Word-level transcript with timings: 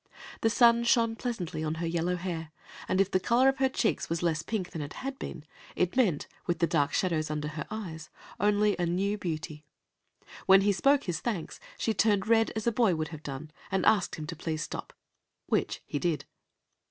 The 0.41 0.49
sun 0.49 0.83
shone 0.83 1.15
pleasantly 1.15 1.63
on 1.63 1.75
her 1.75 1.85
yellow 1.85 2.15
hair, 2.15 2.51
and 2.87 2.99
if 2.99 3.11
the 3.11 3.19
color 3.19 3.49
in 3.49 3.55
her 3.57 3.69
cheeks 3.69 4.09
was 4.09 4.23
less 4.23 4.41
pink 4.41 4.71
than 4.71 4.81
it 4.81 4.93
had 4.93 5.19
been, 5.19 5.45
it 5.75 5.95
meant, 5.95 6.25
with 6.47 6.57
the 6.57 6.65
dark 6.65 6.91
shadows 6.91 7.29
under 7.29 7.49
her 7.49 7.67
eyes, 7.69 8.09
only 8.39 8.75
new 8.79 9.19
beauty. 9.19 9.63
When 10.47 10.61
he 10.61 10.71
spoke 10.71 11.03
his 11.03 11.19
thanks, 11.19 11.59
she 11.77 11.93
turned 11.93 12.25
red 12.27 12.49
as 12.55 12.65
a 12.65 12.71
boy 12.71 12.95
would 12.95 13.09
have 13.09 13.21
done, 13.21 13.51
and 13.69 13.85
asked 13.85 14.15
him 14.15 14.25
please 14.25 14.61
to 14.61 14.65
stop, 14.65 14.93
which 15.45 15.83
he 15.85 15.99
did. 15.99 16.25